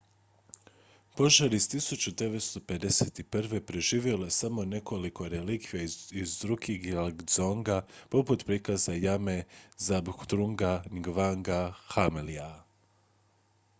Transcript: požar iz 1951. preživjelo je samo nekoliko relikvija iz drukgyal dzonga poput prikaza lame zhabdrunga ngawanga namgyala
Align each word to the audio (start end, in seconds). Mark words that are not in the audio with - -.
požar 1.17 1.53
iz 1.53 1.65
1951. 1.73 3.59
preživjelo 3.67 4.25
je 4.25 4.31
samo 4.37 4.65
nekoliko 4.65 5.27
relikvija 5.33 5.83
iz 6.23 6.31
drukgyal 6.45 7.11
dzonga 7.25 7.77
poput 8.15 8.45
prikaza 8.45 8.95
lame 9.05 9.37
zhabdrunga 9.89 10.73
ngawanga 10.99 11.61
namgyala 11.93 12.49